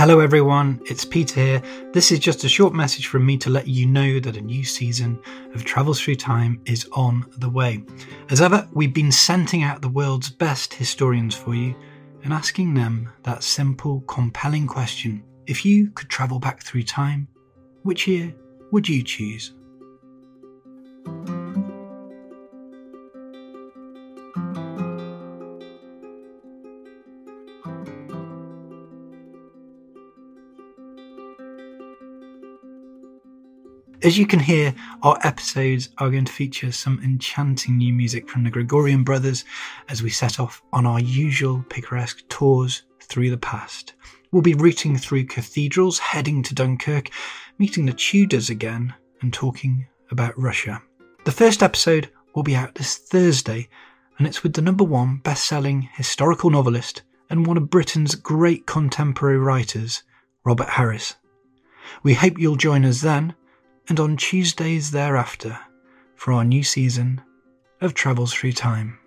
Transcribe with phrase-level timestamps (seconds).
[0.00, 1.62] Hello, everyone, it's Peter here.
[1.92, 4.64] This is just a short message from me to let you know that a new
[4.64, 5.20] season
[5.52, 7.84] of Travels Through Time is on the way.
[8.30, 11.74] As ever, we've been sending out the world's best historians for you
[12.24, 17.28] and asking them that simple, compelling question if you could travel back through time,
[17.82, 18.34] which year
[18.72, 19.52] would you choose?
[34.02, 38.44] As you can hear, our episodes are going to feature some enchanting new music from
[38.44, 39.44] the Gregorian brothers
[39.90, 43.92] as we set off on our usual picaresque tours through the past.
[44.32, 47.10] We'll be routing through cathedrals, heading to Dunkirk,
[47.58, 50.80] meeting the Tudors again, and talking about Russia.
[51.26, 53.68] The first episode will be out this Thursday,
[54.16, 58.66] and it's with the number one best selling historical novelist and one of Britain's great
[58.66, 60.04] contemporary writers,
[60.42, 61.16] Robert Harris.
[62.02, 63.34] We hope you'll join us then
[63.90, 65.58] and on Tuesdays thereafter
[66.14, 67.20] for our new season
[67.80, 68.99] of Travels Through Time.